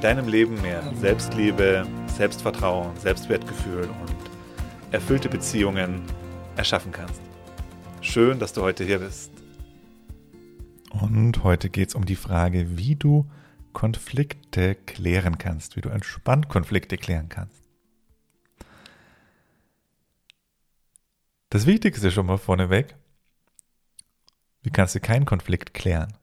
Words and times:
deinem 0.00 0.28
Leben 0.28 0.60
mehr 0.62 0.82
Selbstliebe, 0.96 1.86
Selbstvertrauen, 2.06 2.96
Selbstwertgefühl 2.98 3.88
und 3.88 4.92
erfüllte 4.92 5.28
Beziehungen 5.28 6.02
erschaffen 6.56 6.92
kannst. 6.92 7.20
Schön, 8.00 8.38
dass 8.38 8.52
du 8.52 8.62
heute 8.62 8.84
hier 8.84 9.00
bist. 9.00 9.32
Und 10.90 11.42
heute 11.42 11.68
geht 11.68 11.88
es 11.88 11.94
um 11.94 12.04
die 12.06 12.16
Frage, 12.16 12.78
wie 12.78 12.94
du 12.94 13.28
Konflikte 13.72 14.74
klären 14.74 15.36
kannst, 15.38 15.76
wie 15.76 15.80
du 15.80 15.88
entspannt 15.88 16.48
Konflikte 16.48 16.96
klären 16.96 17.28
kannst. 17.28 17.62
Das 21.50 21.66
Wichtigste 21.66 22.10
schon 22.10 22.26
mal 22.26 22.38
vorneweg, 22.38 22.94
wie 24.62 24.70
kannst 24.70 24.94
du 24.94 25.00
keinen 25.00 25.24
Konflikt 25.24 25.74
klären? 25.74 26.14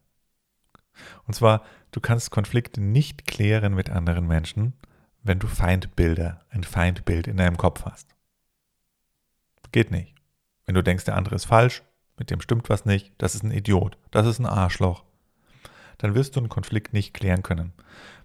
Und 1.27 1.33
zwar, 1.33 1.63
du 1.95 2.01
kannst 2.01 2.29
Konflikte 2.29 2.81
nicht 2.81 3.25
klären 3.25 3.73
mit 3.73 3.89
anderen 3.89 4.27
Menschen, 4.27 4.73
wenn 5.23 5.39
du 5.39 5.47
Feindbilder, 5.47 6.41
ein 6.49 6.65
Feindbild 6.65 7.25
in 7.25 7.37
deinem 7.37 7.55
Kopf 7.55 7.85
hast. 7.85 8.13
Geht 9.71 9.91
nicht. 9.91 10.13
Wenn 10.65 10.75
du 10.75 10.83
denkst, 10.83 11.05
der 11.05 11.15
andere 11.15 11.35
ist 11.35 11.45
falsch, 11.45 11.83
mit 12.17 12.31
dem 12.31 12.41
stimmt 12.41 12.69
was 12.69 12.85
nicht, 12.85 13.13
das 13.17 13.33
ist 13.33 13.43
ein 13.43 13.51
Idiot, 13.51 13.97
das 14.11 14.27
ist 14.27 14.39
ein 14.39 14.45
Arschloch, 14.45 15.05
dann 15.97 16.15
wirst 16.15 16.35
du 16.35 16.41
einen 16.41 16.49
Konflikt 16.49 16.91
nicht 16.91 17.13
klären 17.13 17.43
können, 17.43 17.71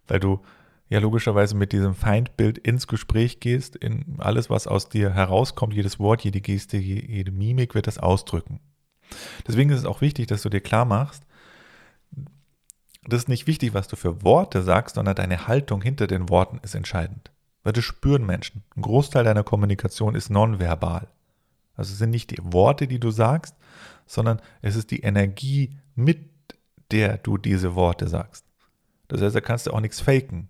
weil 0.09 0.19
du 0.19 0.41
ja 0.89 0.99
logischerweise 0.99 1.55
mit 1.55 1.71
diesem 1.71 1.95
Feindbild 1.95 2.59
ins 2.59 2.89
Gespräch 2.89 3.39
gehst, 3.39 3.77
in 3.77 4.17
alles, 4.19 4.51
was 4.51 4.67
aus 4.67 4.89
dir 4.89 5.15
herauskommt, 5.15 5.75
jedes 5.75 6.01
Wort, 6.01 6.23
jede 6.23 6.41
Geste, 6.41 6.77
jede 6.77 7.31
Mimik 7.31 7.77
wird 7.77 7.87
das 7.87 7.99
ausdrücken. 7.99 8.59
Deswegen 9.47 9.71
ist 9.71 9.79
es 9.79 9.85
auch 9.85 10.01
wichtig, 10.01 10.27
dass 10.27 10.43
du 10.43 10.49
dir 10.49 10.61
klar 10.61 10.85
machst, 10.85 11.25
das 13.05 13.23
ist 13.23 13.29
nicht 13.29 13.47
wichtig, 13.47 13.73
was 13.75 13.89
du 13.89 13.97
für 13.97 14.23
Worte 14.23 14.63
sagst, 14.63 14.97
sondern 14.97 15.15
deine 15.15 15.47
Haltung 15.47 15.81
hinter 15.83 16.07
den 16.07 16.29
Worten 16.29 16.61
ist 16.63 16.75
entscheidend. 16.75 17.31
Weil 17.63 17.73
das 17.73 17.85
spüren 17.85 18.27
Menschen. 18.27 18.63
Ein 18.77 18.83
Großteil 18.83 19.25
deiner 19.25 19.45
Kommunikation 19.45 20.15
ist 20.15 20.31
nonverbal. 20.31 21.09
Also 21.77 21.93
es 21.93 21.99
sind 21.99 22.11
nicht 22.11 22.31
die 22.31 22.41
Worte, 22.41 22.87
die 22.87 23.01
du 23.01 23.11
sagst, 23.11 23.55
sondern 24.07 24.41
es 24.61 24.77
ist 24.77 24.91
die 24.91 25.01
Energie, 25.01 25.79
mit 25.95 26.29
der 26.91 27.19
du 27.19 27.39
diese 27.39 27.75
Worte 27.75 28.09
sagst. 28.09 28.45
Das 29.09 29.23
heißt, 29.23 29.35
da 29.35 29.41
kannst 29.41 29.67
du 29.67 29.73
auch 29.73 29.81
nichts 29.81 30.01
faken. 30.01 30.49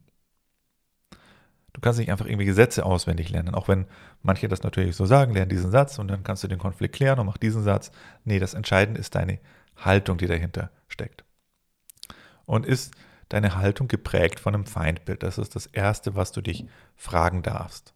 Du 1.72 1.80
kannst 1.80 2.00
nicht 2.00 2.10
einfach 2.10 2.26
irgendwie 2.26 2.46
Gesetze 2.46 2.84
auswendig 2.84 3.30
lernen, 3.30 3.54
auch 3.54 3.68
wenn 3.68 3.86
manche 4.22 4.48
das 4.48 4.64
natürlich 4.64 4.96
so 4.96 5.06
sagen, 5.06 5.34
lern 5.34 5.48
diesen 5.48 5.70
Satz 5.70 6.00
und 6.00 6.08
dann 6.08 6.24
kannst 6.24 6.42
du 6.42 6.48
den 6.48 6.58
Konflikt 6.58 6.96
klären 6.96 7.20
und 7.20 7.26
mach 7.26 7.38
diesen 7.38 7.62
Satz. 7.62 7.92
Nee, 8.24 8.40
das 8.40 8.54
Entscheidende 8.54 9.00
ist 9.00 9.14
deine 9.14 9.38
Haltung, 9.76 10.18
die 10.18 10.26
dahinter 10.26 10.70
steckt 10.88 11.24
und 12.50 12.66
ist 12.66 12.92
deine 13.28 13.54
Haltung 13.54 13.86
geprägt 13.86 14.40
von 14.40 14.54
einem 14.54 14.66
Feindbild. 14.66 15.22
Das 15.22 15.38
ist 15.38 15.54
das 15.54 15.66
Erste, 15.66 16.16
was 16.16 16.32
du 16.32 16.40
dich 16.40 16.66
fragen 16.96 17.44
darfst. 17.44 17.94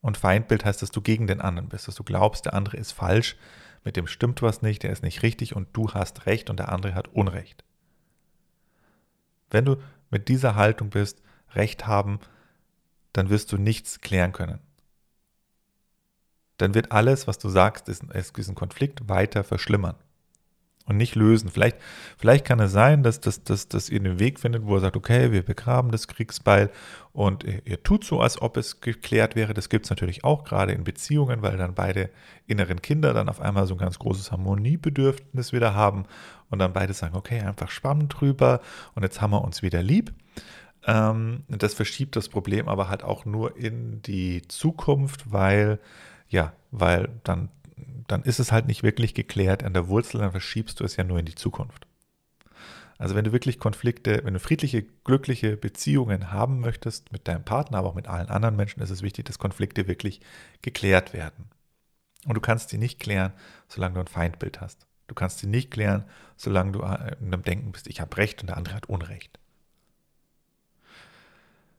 Und 0.00 0.16
Feindbild 0.16 0.64
heißt, 0.64 0.80
dass 0.80 0.92
du 0.92 1.02
gegen 1.02 1.26
den 1.26 1.42
anderen 1.42 1.68
bist, 1.68 1.88
dass 1.88 1.94
du 1.94 2.04
glaubst, 2.04 2.46
der 2.46 2.54
andere 2.54 2.78
ist 2.78 2.92
falsch, 2.92 3.36
mit 3.84 3.96
dem 3.96 4.06
stimmt 4.06 4.40
was 4.40 4.62
nicht, 4.62 4.82
der 4.82 4.92
ist 4.92 5.02
nicht 5.02 5.22
richtig 5.22 5.54
und 5.54 5.68
du 5.74 5.92
hast 5.92 6.24
Recht 6.24 6.48
und 6.48 6.58
der 6.58 6.72
andere 6.72 6.94
hat 6.94 7.08
Unrecht. 7.08 7.64
Wenn 9.50 9.66
du 9.66 9.76
mit 10.10 10.28
dieser 10.28 10.54
Haltung 10.54 10.88
bist, 10.88 11.20
Recht 11.54 11.86
haben, 11.86 12.18
dann 13.12 13.28
wirst 13.28 13.52
du 13.52 13.58
nichts 13.58 14.00
klären 14.00 14.32
können. 14.32 14.60
Dann 16.56 16.72
wird 16.72 16.92
alles, 16.92 17.26
was 17.26 17.36
du 17.36 17.50
sagst, 17.50 17.88
diesen 17.88 18.54
Konflikt 18.54 19.06
weiter 19.10 19.44
verschlimmern 19.44 19.96
und 20.86 20.96
nicht 20.96 21.14
lösen. 21.14 21.50
Vielleicht, 21.50 21.76
vielleicht 22.18 22.44
kann 22.44 22.60
es 22.60 22.72
sein, 22.72 23.02
dass, 23.02 23.20
dass, 23.20 23.44
dass, 23.44 23.68
dass 23.68 23.88
ihr 23.88 24.00
einen 24.00 24.18
Weg 24.18 24.40
findet, 24.40 24.64
wo 24.64 24.74
er 24.74 24.80
sagt, 24.80 24.96
okay, 24.96 25.32
wir 25.32 25.42
begraben 25.42 25.90
das 25.90 26.08
Kriegsbeil 26.08 26.70
und 27.12 27.44
ihr, 27.44 27.62
ihr 27.64 27.82
tut 27.82 28.04
so, 28.04 28.20
als 28.20 28.40
ob 28.40 28.56
es 28.56 28.80
geklärt 28.80 29.36
wäre. 29.36 29.54
Das 29.54 29.68
gibt 29.68 29.86
es 29.86 29.90
natürlich 29.90 30.24
auch 30.24 30.44
gerade 30.44 30.72
in 30.72 30.84
Beziehungen, 30.84 31.42
weil 31.42 31.56
dann 31.56 31.74
beide 31.74 32.10
inneren 32.46 32.82
Kinder 32.82 33.12
dann 33.14 33.28
auf 33.28 33.40
einmal 33.40 33.66
so 33.66 33.74
ein 33.74 33.78
ganz 33.78 33.98
großes 33.98 34.32
Harmoniebedürfnis 34.32 35.52
wieder 35.52 35.74
haben 35.74 36.04
und 36.50 36.58
dann 36.58 36.72
beide 36.72 36.92
sagen, 36.94 37.16
okay, 37.16 37.40
einfach 37.40 37.70
schwamm 37.70 38.08
drüber 38.08 38.60
und 38.94 39.02
jetzt 39.02 39.20
haben 39.20 39.32
wir 39.32 39.42
uns 39.42 39.62
wieder 39.62 39.82
lieb. 39.82 40.12
Ähm, 40.84 41.44
das 41.48 41.74
verschiebt 41.74 42.16
das 42.16 42.28
Problem 42.28 42.68
aber 42.68 42.88
halt 42.88 43.04
auch 43.04 43.24
nur 43.24 43.56
in 43.56 44.02
die 44.02 44.42
Zukunft, 44.48 45.30
weil, 45.30 45.78
ja, 46.28 46.52
weil 46.70 47.08
dann 47.22 47.50
dann 48.08 48.22
ist 48.22 48.40
es 48.40 48.52
halt 48.52 48.66
nicht 48.66 48.82
wirklich 48.82 49.14
geklärt 49.14 49.62
an 49.62 49.74
der 49.74 49.88
Wurzel, 49.88 50.20
dann 50.20 50.30
verschiebst 50.30 50.80
du 50.80 50.84
es 50.84 50.96
ja 50.96 51.04
nur 51.04 51.18
in 51.18 51.26
die 51.26 51.34
Zukunft. 51.34 51.86
Also 52.98 53.14
wenn 53.16 53.24
du 53.24 53.32
wirklich 53.32 53.58
Konflikte, 53.58 54.20
wenn 54.24 54.34
du 54.34 54.40
friedliche, 54.40 54.84
glückliche 55.04 55.56
Beziehungen 55.56 56.30
haben 56.30 56.60
möchtest 56.60 57.10
mit 57.10 57.26
deinem 57.26 57.44
Partner, 57.44 57.78
aber 57.78 57.88
auch 57.88 57.94
mit 57.94 58.06
allen 58.06 58.28
anderen 58.28 58.54
Menschen, 58.54 58.80
ist 58.80 58.90
es 58.90 59.02
wichtig, 59.02 59.24
dass 59.24 59.40
Konflikte 59.40 59.88
wirklich 59.88 60.20
geklärt 60.62 61.12
werden. 61.12 61.46
Und 62.26 62.34
du 62.34 62.40
kannst 62.40 62.68
sie 62.68 62.78
nicht 62.78 63.00
klären, 63.00 63.32
solange 63.68 63.94
du 63.94 64.00
ein 64.00 64.06
Feindbild 64.06 64.60
hast. 64.60 64.86
Du 65.08 65.14
kannst 65.14 65.40
sie 65.40 65.48
nicht 65.48 65.70
klären, 65.70 66.04
solange 66.36 66.72
du 66.72 66.78
in 66.80 66.86
einem 66.86 67.42
Denken 67.42 67.72
bist, 67.72 67.88
ich 67.88 68.00
habe 68.00 68.16
Recht 68.16 68.40
und 68.40 68.46
der 68.46 68.56
andere 68.56 68.76
hat 68.76 68.88
Unrecht. 68.88 69.38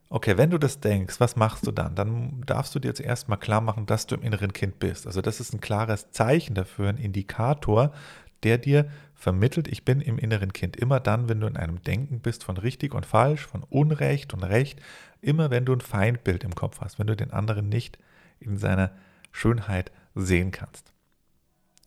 Okay, 0.10 0.38
wenn 0.38 0.52
du 0.52 0.60
das 0.60 0.80
denkst, 0.80 1.20
was 1.20 1.36
machst 1.36 1.66
du 1.66 1.72
dann? 1.72 1.96
Dann 1.96 2.44
darfst 2.46 2.76
du 2.76 2.80
dir 2.80 2.90
jetzt 2.90 3.02
erstmal 3.02 3.40
klar 3.40 3.62
machen, 3.62 3.88
dass 3.88 4.06
du 4.06 4.16
im 4.16 4.22
inneren 4.22 4.54
Kind 4.54 4.78
bist. 4.78 5.08
Also 5.08 5.22
das 5.22 5.40
ist 5.40 5.54
ein 5.54 5.62
klares 5.62 6.12
Zeichen 6.12 6.54
dafür, 6.54 6.90
ein 6.90 6.98
Indikator, 6.98 7.92
der 8.44 8.58
dir 8.58 8.90
vermittelt, 9.16 9.68
ich 9.68 9.86
bin 9.86 10.02
im 10.02 10.18
inneren 10.20 10.54
Kind. 10.54 10.76
Immer 10.76 11.00
dann, 11.00 11.30
wenn 11.30 11.40
du 11.40 11.48
in 11.48 11.58
einem 11.58 11.82
Denken 11.82 12.20
bist 12.20 12.44
von 12.44 12.58
richtig 12.58 12.94
und 12.94 13.06
falsch, 13.06 13.48
von 13.48 13.64
Unrecht 13.64 14.34
und 14.34 14.44
Recht, 14.44 14.82
immer 15.22 15.50
wenn 15.50 15.66
du 15.66 15.74
ein 15.74 15.82
Feindbild 15.82 16.44
im 16.44 16.54
Kopf 16.54 16.82
hast, 16.82 17.00
wenn 17.00 17.08
du 17.08 17.16
den 17.16 17.32
anderen 17.32 17.70
nicht 17.70 17.98
in 18.40 18.58
seiner 18.58 18.92
Schönheit 19.32 19.92
sehen 20.14 20.52
kannst. 20.52 20.94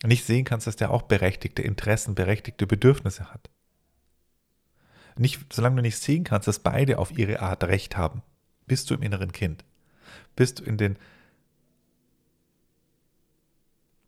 Nicht 0.04 0.24
sehen 0.24 0.44
kannst, 0.44 0.66
dass 0.66 0.76
der 0.76 0.90
auch 0.90 1.02
berechtigte 1.02 1.62
Interessen, 1.62 2.14
berechtigte 2.14 2.66
Bedürfnisse 2.66 3.32
hat. 3.32 3.50
Nicht, 5.18 5.52
solange 5.52 5.76
du 5.76 5.82
nicht 5.82 5.98
sehen 5.98 6.24
kannst, 6.24 6.48
dass 6.48 6.58
beide 6.58 6.98
auf 6.98 7.16
ihre 7.16 7.40
Art 7.40 7.64
Recht 7.64 7.96
haben, 7.96 8.22
bist 8.66 8.90
du 8.90 8.94
im 8.94 9.02
inneren 9.02 9.32
Kind. 9.32 9.64
Bist 10.34 10.60
du 10.60 10.64
in 10.64 10.76
den 10.76 10.98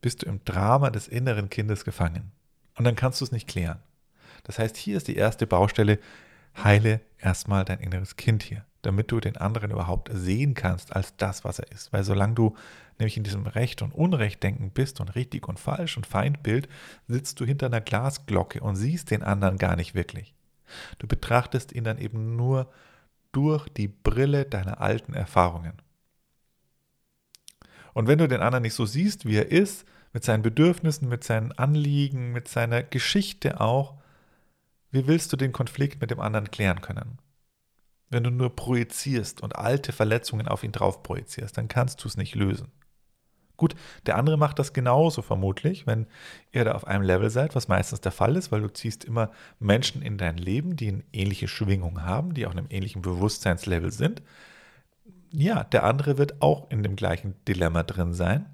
bist 0.00 0.22
du 0.22 0.26
im 0.26 0.44
Drama 0.44 0.90
des 0.90 1.08
inneren 1.08 1.50
Kindes 1.50 1.84
gefangen. 1.84 2.30
Und 2.76 2.84
dann 2.84 2.94
kannst 2.94 3.20
du 3.20 3.24
es 3.24 3.32
nicht 3.32 3.48
klären. 3.48 3.80
Das 4.44 4.58
heißt, 4.58 4.76
hier 4.76 4.96
ist 4.96 5.08
die 5.08 5.16
erste 5.16 5.46
Baustelle, 5.46 5.98
heile 6.62 7.00
erstmal 7.18 7.64
dein 7.64 7.80
inneres 7.80 8.16
Kind 8.16 8.44
hier, 8.44 8.64
damit 8.82 9.10
du 9.10 9.18
den 9.18 9.36
anderen 9.36 9.72
überhaupt 9.72 10.10
sehen 10.12 10.54
kannst 10.54 10.94
als 10.94 11.16
das, 11.16 11.44
was 11.44 11.58
er 11.58 11.70
ist. 11.72 11.92
Weil 11.92 12.04
solange 12.04 12.34
du 12.34 12.56
nämlich 12.98 13.16
in 13.16 13.24
diesem 13.24 13.46
Recht 13.46 13.82
und 13.82 13.92
Unrecht 13.92 14.42
denken 14.42 14.70
bist 14.70 15.00
und 15.00 15.14
richtig 15.14 15.48
und 15.48 15.58
falsch 15.58 15.96
und 15.96 16.06
Feindbild, 16.06 16.68
sitzt 17.08 17.40
du 17.40 17.44
hinter 17.44 17.66
einer 17.66 17.80
Glasglocke 17.80 18.60
und 18.60 18.76
siehst 18.76 19.10
den 19.10 19.22
anderen 19.22 19.58
gar 19.58 19.76
nicht 19.76 19.94
wirklich. 19.94 20.34
Du 20.98 21.06
betrachtest 21.06 21.72
ihn 21.72 21.84
dann 21.84 21.98
eben 21.98 22.36
nur 22.36 22.70
durch 23.32 23.68
die 23.68 23.88
Brille 23.88 24.44
deiner 24.44 24.80
alten 24.80 25.14
Erfahrungen. 25.14 25.74
Und 27.94 28.06
wenn 28.06 28.18
du 28.18 28.28
den 28.28 28.40
anderen 28.40 28.62
nicht 28.62 28.74
so 28.74 28.86
siehst, 28.86 29.26
wie 29.26 29.36
er 29.36 29.50
ist, 29.50 29.84
mit 30.12 30.24
seinen 30.24 30.42
Bedürfnissen, 30.42 31.08
mit 31.08 31.24
seinen 31.24 31.52
Anliegen, 31.52 32.32
mit 32.32 32.48
seiner 32.48 32.82
Geschichte 32.82 33.60
auch, 33.60 33.96
wie 34.90 35.06
willst 35.06 35.32
du 35.32 35.36
den 35.36 35.52
Konflikt 35.52 36.00
mit 36.00 36.10
dem 36.10 36.20
anderen 36.20 36.50
klären 36.50 36.80
können? 36.80 37.18
Wenn 38.10 38.24
du 38.24 38.30
nur 38.30 38.56
projizierst 38.56 39.42
und 39.42 39.56
alte 39.56 39.92
Verletzungen 39.92 40.48
auf 40.48 40.64
ihn 40.64 40.72
drauf 40.72 41.02
projizierst, 41.02 41.58
dann 41.58 41.68
kannst 41.68 42.02
du 42.02 42.08
es 42.08 42.16
nicht 42.16 42.34
lösen. 42.34 42.72
Gut, 43.58 43.74
der 44.06 44.16
andere 44.16 44.38
macht 44.38 44.60
das 44.60 44.72
genauso 44.72 45.20
vermutlich, 45.20 45.84
wenn 45.84 46.06
ihr 46.52 46.64
da 46.64 46.72
auf 46.72 46.86
einem 46.86 47.02
Level 47.02 47.28
seid, 47.28 47.56
was 47.56 47.66
meistens 47.66 48.00
der 48.00 48.12
Fall 48.12 48.36
ist, 48.36 48.52
weil 48.52 48.60
du 48.60 48.72
ziehst 48.72 49.04
immer 49.04 49.32
Menschen 49.58 50.00
in 50.00 50.16
dein 50.16 50.38
Leben, 50.38 50.76
die 50.76 50.88
eine 50.88 51.02
ähnliche 51.12 51.48
Schwingung 51.48 52.02
haben, 52.02 52.34
die 52.34 52.46
auf 52.46 52.52
einem 52.52 52.68
ähnlichen 52.70 53.02
Bewusstseinslevel 53.02 53.90
sind. 53.90 54.22
Ja, 55.32 55.64
der 55.64 55.82
andere 55.82 56.18
wird 56.18 56.40
auch 56.40 56.70
in 56.70 56.84
dem 56.84 56.94
gleichen 56.94 57.34
Dilemma 57.48 57.82
drin 57.82 58.14
sein. 58.14 58.46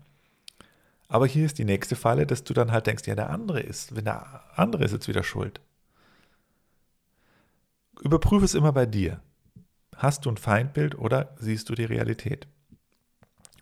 Aber 1.06 1.26
hier 1.26 1.44
ist 1.44 1.58
die 1.58 1.66
nächste 1.66 1.96
Falle, 1.96 2.26
dass 2.26 2.44
du 2.44 2.54
dann 2.54 2.72
halt 2.72 2.86
denkst, 2.86 3.06
ja, 3.06 3.14
der 3.14 3.28
andere 3.28 3.60
ist, 3.60 3.94
wenn 3.94 4.06
der 4.06 4.40
andere 4.56 4.84
ist 4.84 4.92
jetzt 4.92 5.06
wieder 5.06 5.22
schuld. 5.22 5.60
Überprüfe 8.00 8.46
es 8.46 8.54
immer 8.54 8.72
bei 8.72 8.86
dir. 8.86 9.20
hast 9.96 10.24
du 10.24 10.30
ein 10.30 10.38
Feindbild 10.38 10.98
oder 10.98 11.34
siehst 11.38 11.68
du 11.68 11.74
die 11.74 11.84
Realität? 11.84 12.48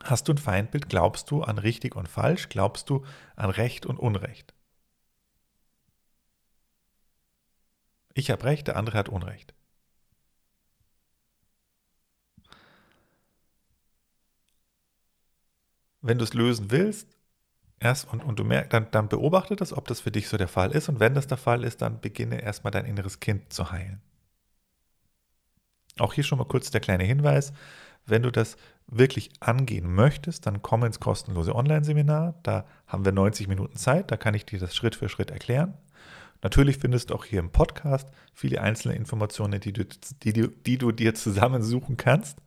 Hast 0.04 0.28
du 0.28 0.32
ein 0.32 0.38
Feindbild? 0.38 0.88
Glaubst 0.88 1.30
du 1.30 1.42
an 1.42 1.58
richtig 1.58 1.94
und 1.96 2.08
falsch? 2.08 2.48
Glaubst 2.48 2.90
du 2.90 3.04
an 3.36 3.50
Recht 3.50 3.86
und 3.86 3.98
Unrecht? 3.98 4.54
Ich 8.14 8.30
habe 8.30 8.44
Recht, 8.44 8.66
der 8.68 8.76
andere 8.76 8.98
hat 8.98 9.08
Unrecht. 9.08 9.54
Wenn 16.00 16.18
du 16.18 16.24
es 16.24 16.34
lösen 16.34 16.70
willst, 16.70 17.08
erst 17.80 18.12
und, 18.12 18.22
und 18.24 18.38
du 18.38 18.44
merkst, 18.44 18.72
dann, 18.72 18.90
dann 18.90 19.08
beobachte 19.08 19.56
das, 19.56 19.72
ob 19.72 19.88
das 19.88 20.00
für 20.00 20.10
dich 20.12 20.28
so 20.28 20.36
der 20.36 20.48
Fall 20.48 20.72
ist. 20.72 20.88
Und 20.88 21.00
wenn 21.00 21.14
das 21.14 21.26
der 21.28 21.38
Fall 21.38 21.64
ist, 21.64 21.82
dann 21.82 22.00
beginne 22.00 22.42
erstmal 22.42 22.72
dein 22.72 22.86
inneres 22.86 23.20
Kind 23.20 23.52
zu 23.52 23.70
heilen. 23.72 24.02
Auch 25.98 26.14
hier 26.14 26.24
schon 26.24 26.38
mal 26.38 26.44
kurz 26.44 26.70
der 26.70 26.80
kleine 26.80 27.04
Hinweis. 27.04 27.52
Wenn 28.06 28.22
du 28.22 28.30
das 28.30 28.56
wirklich 28.86 29.30
angehen 29.40 29.94
möchtest, 29.94 30.46
dann 30.46 30.62
komm 30.62 30.84
ins 30.84 31.00
kostenlose 31.00 31.54
Online-Seminar. 31.54 32.34
Da 32.42 32.64
haben 32.86 33.04
wir 33.04 33.12
90 33.12 33.48
Minuten 33.48 33.76
Zeit. 33.76 34.10
Da 34.10 34.16
kann 34.16 34.34
ich 34.34 34.44
dir 34.44 34.58
das 34.58 34.74
Schritt 34.74 34.96
für 34.96 35.08
Schritt 35.08 35.30
erklären. 35.30 35.74
Natürlich 36.42 36.78
findest 36.78 37.10
du 37.10 37.14
auch 37.14 37.24
hier 37.24 37.38
im 37.38 37.50
Podcast 37.50 38.08
viele 38.34 38.60
einzelne 38.60 38.96
Informationen, 38.96 39.60
die 39.60 39.72
du, 39.72 39.84
die, 40.22 40.32
die, 40.32 40.48
die 40.48 40.78
du 40.78 40.90
dir 40.90 41.14
zusammensuchen 41.14 41.96
kannst. 41.96 42.38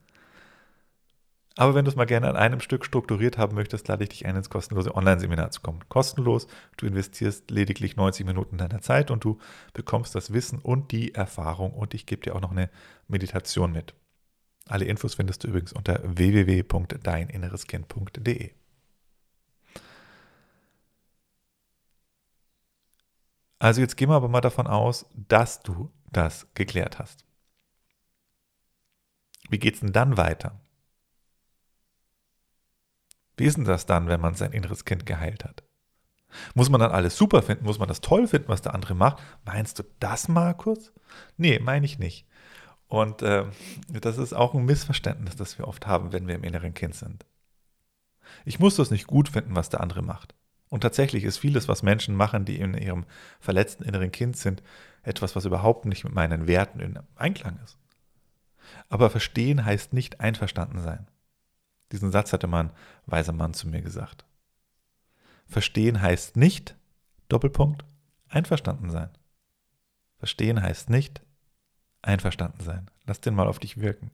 Aber 1.58 1.74
wenn 1.74 1.86
du 1.86 1.92
es 1.92 1.96
mal 1.96 2.04
gerne 2.06 2.28
an 2.28 2.36
einem 2.36 2.60
Stück 2.60 2.84
strukturiert 2.86 3.38
haben 3.38 3.56
möchtest, 3.56 3.88
lade 3.88 4.04
ich 4.04 4.10
dich 4.10 4.26
ein, 4.26 4.36
ins 4.36 4.50
kostenlose 4.50 4.94
Online-Seminar 4.94 5.52
zu 5.52 5.62
kommen. 5.62 5.80
Kostenlos, 5.88 6.48
du 6.76 6.86
investierst 6.86 7.50
lediglich 7.50 7.96
90 7.96 8.26
Minuten 8.26 8.58
deiner 8.58 8.82
Zeit 8.82 9.10
und 9.10 9.24
du 9.24 9.38
bekommst 9.74 10.16
das 10.16 10.34
Wissen 10.34 10.60
und 10.60 10.92
die 10.92 11.16
Erfahrung 11.16 11.74
und 11.74 11.94
ich 11.94 12.06
gebe 12.06 12.24
dir 12.24 12.36
auch 12.36 12.42
noch 12.42 12.52
eine 12.52 12.70
Meditation 13.08 13.72
mit. 13.72 13.94
Alle 14.68 14.84
Infos 14.86 15.14
findest 15.16 15.44
du 15.44 15.48
übrigens 15.48 15.72
unter 15.72 16.02
www.deininnereskind.de. 16.04 18.52
Also 23.60 23.82
jetzt 23.82 23.96
gehen 23.96 24.10
wir 24.10 24.16
aber 24.16 24.28
mal 24.28 24.42
davon 24.42 24.68
aus, 24.68 25.06
dass 25.16 25.62
du 25.62 25.90
das 26.12 26.48
geklärt 26.54 27.00
hast. 27.00 27.24
Wie 29.50 29.60
geht 29.60 29.76
es 29.76 29.80
denn 29.80 29.94
dann 29.94 30.18
weiter? 30.18 30.60
Wie 33.38 33.46
ist 33.46 33.58
denn 33.58 33.66
das 33.66 33.86
dann, 33.86 34.08
wenn 34.08 34.22
man 34.22 34.36
sein 34.36 34.52
inneres 34.52 34.86
Kind 34.86 35.06
geheilt 35.06 35.44
hat? 35.44 35.64
Muss 36.54 36.70
man 36.70 36.80
dann 36.80 36.92
alles 36.92 37.18
super 37.18 37.42
finden? 37.42 37.66
Muss 37.66 37.80
man 37.80 37.88
das 37.88 38.02
toll 38.02 38.28
finden, 38.28 38.50
was 38.50 38.62
der 38.62 38.74
andere 38.74 38.96
macht? 38.96 39.22
Meinst 39.46 39.80
du 39.80 39.84
das, 40.00 40.28
Markus? 40.28 40.92
Nee, 41.38 41.60
meine 41.60 41.86
ich 41.86 42.00
nicht. 42.00 42.28
Und 42.88 43.22
äh, 43.22 43.46
das 43.90 44.18
ist 44.18 44.34
auch 44.34 44.54
ein 44.54 44.66
Missverständnis, 44.66 45.36
das 45.36 45.58
wir 45.58 45.68
oft 45.68 45.88
haben, 45.88 46.14
wenn 46.14 46.28
wir 46.28 46.36
im 46.36 46.44
inneren 46.44 46.74
Kind 46.74 46.96
sind. 46.96 47.26
Ich 48.44 48.60
muss 48.60 48.76
das 48.76 48.92
nicht 48.92 49.08
gut 49.08 49.30
finden, 49.30 49.56
was 49.56 49.70
der 49.70 49.82
andere 49.82 50.02
macht. 50.02 50.36
Und 50.70 50.82
tatsächlich 50.82 51.24
ist 51.24 51.38
vieles, 51.38 51.68
was 51.68 51.84
Menschen 51.84 52.16
machen, 52.16 52.46
die 52.46 52.60
in 52.60 52.74
ihrem 52.74 53.06
verletzten 53.40 53.84
inneren 53.84 54.12
Kind 54.12 54.38
sind, 54.38 54.62
etwas, 55.04 55.36
was 55.36 55.46
überhaupt 55.46 55.86
nicht 55.86 56.04
mit 56.04 56.14
meinen 56.14 56.48
Werten 56.48 56.80
in 56.80 57.00
Einklang 57.16 57.60
ist. 57.64 57.78
Aber 58.90 59.10
verstehen 59.10 59.64
heißt 59.64 59.94
nicht 59.94 60.20
einverstanden 60.20 60.82
sein. 60.82 61.08
Diesen 61.92 62.12
Satz 62.12 62.34
hatte 62.34 62.48
mal 62.48 62.66
ein 62.66 62.72
weiser 63.06 63.34
Mann 63.34 63.54
zu 63.54 63.68
mir 63.68 63.82
gesagt. 63.82 64.26
Verstehen 65.48 66.02
heißt 66.02 66.38
nicht, 66.38 66.76
Doppelpunkt, 67.30 67.86
einverstanden 68.28 68.90
sein. 68.90 69.10
Verstehen 70.18 70.62
heißt 70.62 70.90
nicht, 70.90 71.22
einverstanden 72.02 72.64
sein. 72.64 72.90
Lass 73.06 73.22
den 73.22 73.36
mal 73.36 73.48
auf 73.48 73.60
dich 73.60 73.80
wirken. 73.80 74.12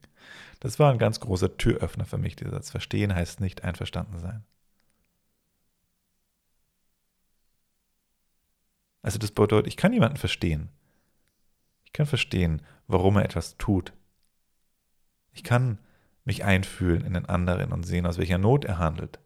Das 0.60 0.80
war 0.80 0.92
ein 0.92 1.00
ganz 1.00 1.20
großer 1.20 1.58
Türöffner 1.58 2.06
für 2.06 2.18
mich, 2.18 2.36
dieser 2.36 2.52
Satz. 2.52 2.70
Verstehen 2.70 3.16
heißt 3.16 3.40
nicht, 3.40 3.64
einverstanden 3.64 4.20
sein. 4.20 4.44
Also 9.02 9.18
das 9.18 9.32
bedeutet, 9.32 9.68
ich 9.68 9.78
kann 9.78 9.94
jemanden 9.94 10.18
verstehen. 10.18 10.70
Ich 11.86 11.94
kann 11.94 12.06
verstehen, 12.06 12.62
warum 12.88 13.18
er 13.18 13.26
etwas 13.26 13.58
tut. 13.58 13.94
Ich 15.32 15.44
kann 15.44 15.80
mich 16.24 16.44
einfühlen 16.44 17.04
in 17.04 17.14
den 17.14 17.26
anderen 17.26 17.72
und 17.72 17.84
sehen, 17.84 18.06
aus 18.06 18.18
welcher 18.18 18.38
Not 18.38 18.66
er 18.66 18.78
handelt. 18.78 19.20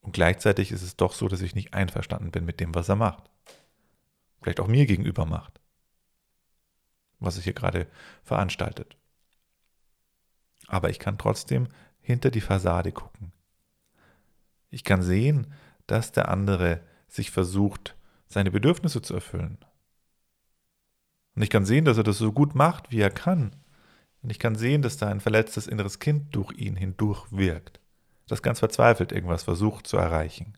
Und 0.00 0.12
gleichzeitig 0.12 0.72
ist 0.72 0.82
es 0.82 0.96
doch 0.96 1.12
so, 1.12 1.28
dass 1.28 1.42
ich 1.42 1.54
nicht 1.54 1.74
einverstanden 1.74 2.30
bin 2.30 2.44
mit 2.44 2.60
dem, 2.60 2.74
was 2.74 2.88
er 2.88 2.96
macht. 2.96 3.30
Vielleicht 4.40 4.60
auch 4.60 4.68
mir 4.68 4.86
gegenüber 4.86 5.26
macht. 5.26 5.60
Was 7.18 7.36
er 7.36 7.42
hier 7.42 7.52
gerade 7.52 7.86
veranstaltet. 8.22 8.96
Aber 10.68 10.88
ich 10.88 10.98
kann 10.98 11.18
trotzdem 11.18 11.68
hinter 12.00 12.30
die 12.30 12.40
Fassade 12.40 12.92
gucken. 12.92 13.32
Ich 14.70 14.84
kann 14.84 15.02
sehen, 15.02 15.52
dass 15.86 16.12
der 16.12 16.28
andere 16.28 16.80
sich 17.08 17.30
versucht, 17.30 17.96
seine 18.28 18.50
Bedürfnisse 18.50 19.02
zu 19.02 19.14
erfüllen. 19.14 19.58
Und 21.34 21.42
ich 21.42 21.50
kann 21.50 21.66
sehen, 21.66 21.84
dass 21.84 21.98
er 21.98 22.04
das 22.04 22.18
so 22.18 22.32
gut 22.32 22.54
macht, 22.54 22.90
wie 22.90 23.00
er 23.00 23.10
kann. 23.10 23.56
Und 24.22 24.30
ich 24.30 24.38
kann 24.38 24.54
sehen, 24.54 24.82
dass 24.82 24.96
da 24.96 25.08
ein 25.08 25.20
verletztes 25.20 25.66
inneres 25.66 25.98
Kind 25.98 26.34
durch 26.34 26.52
ihn 26.52 26.76
hindurch 26.76 27.26
wirkt, 27.30 27.80
das 28.26 28.42
ganz 28.42 28.58
verzweifelt 28.58 29.12
irgendwas 29.12 29.42
versucht 29.42 29.86
zu 29.86 29.96
erreichen. 29.96 30.54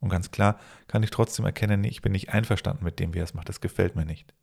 Und 0.00 0.10
ganz 0.10 0.30
klar 0.30 0.58
kann 0.88 1.02
ich 1.02 1.10
trotzdem 1.10 1.44
erkennen, 1.44 1.84
ich 1.84 2.02
bin 2.02 2.12
nicht 2.12 2.30
einverstanden 2.30 2.84
mit 2.84 2.98
dem, 2.98 3.14
wie 3.14 3.18
er 3.18 3.24
es 3.24 3.34
macht, 3.34 3.48
das 3.48 3.60
gefällt 3.60 3.96
mir 3.96 4.04
nicht. 4.04 4.34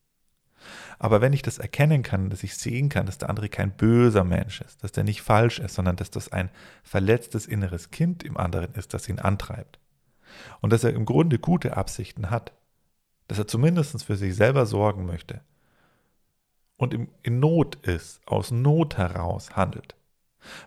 Aber 0.97 1.21
wenn 1.21 1.33
ich 1.33 1.41
das 1.41 1.57
erkennen 1.57 2.03
kann, 2.03 2.29
dass 2.29 2.43
ich 2.43 2.55
sehen 2.55 2.89
kann, 2.89 3.05
dass 3.05 3.17
der 3.17 3.29
andere 3.29 3.49
kein 3.49 3.75
böser 3.75 4.23
Mensch 4.23 4.61
ist, 4.61 4.83
dass 4.83 4.93
der 4.93 5.03
nicht 5.03 5.21
falsch 5.21 5.59
ist, 5.59 5.75
sondern 5.75 5.97
dass 5.97 6.11
das 6.11 6.31
ein 6.31 6.49
verletztes 6.83 7.45
inneres 7.45 7.91
Kind 7.91 8.23
im 8.23 8.37
anderen 8.37 8.73
ist, 8.75 8.93
das 8.93 9.09
ihn 9.09 9.19
antreibt. 9.19 9.79
Und 10.61 10.71
dass 10.71 10.83
er 10.83 10.93
im 10.93 11.05
Grunde 11.05 11.37
gute 11.37 11.75
Absichten 11.77 12.29
hat, 12.29 12.53
dass 13.27 13.37
er 13.37 13.47
zumindest 13.47 14.03
für 14.03 14.15
sich 14.15 14.35
selber 14.35 14.65
sorgen 14.65 15.05
möchte, 15.05 15.41
und 16.83 17.09
in 17.23 17.39
Not 17.39 17.75
ist, 17.87 18.21
aus 18.27 18.51
Not 18.51 18.97
heraus 18.97 19.55
handelt. 19.55 19.95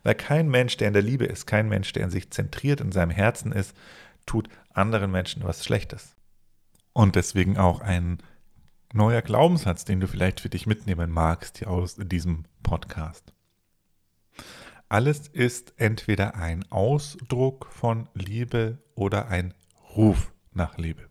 Weil 0.02 0.14
kein 0.14 0.48
Mensch, 0.48 0.76
der 0.76 0.88
in 0.88 0.94
der 0.94 1.02
Liebe 1.02 1.26
ist, 1.26 1.46
kein 1.46 1.68
Mensch, 1.68 1.92
der 1.92 2.04
in 2.04 2.10
sich 2.10 2.30
zentriert, 2.30 2.80
in 2.80 2.92
seinem 2.92 3.10
Herzen 3.10 3.52
ist, 3.52 3.76
tut 4.24 4.48
anderen 4.72 5.10
Menschen 5.10 5.44
was 5.44 5.64
Schlechtes. 5.64 6.16
Und 6.92 7.14
deswegen 7.14 7.58
auch 7.58 7.80
ein 7.80 8.18
neuer 8.92 9.22
Glaubenssatz, 9.22 9.84
den 9.84 10.00
du 10.00 10.08
vielleicht 10.08 10.40
für 10.40 10.48
dich 10.48 10.66
mitnehmen 10.66 11.10
magst 11.10 11.58
hier 11.58 11.70
aus 11.70 11.96
diesem 11.96 12.44
Podcast. 12.62 13.32
Alles 14.88 15.28
ist 15.28 15.74
entweder 15.76 16.36
ein 16.36 16.64
Ausdruck 16.70 17.66
von 17.70 18.08
Liebe 18.14 18.78
oder 18.94 19.28
ein 19.28 19.52
Ruf 19.96 20.32
nach 20.52 20.78
Liebe. 20.78 21.08